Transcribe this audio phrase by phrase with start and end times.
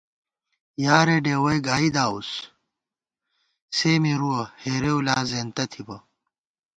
[0.83, 2.29] یارے ڈېوَئی گائی داؤس،
[3.77, 5.97] سے مِرُوَہ، ہېرېؤ لا زېنتہ تھِبہ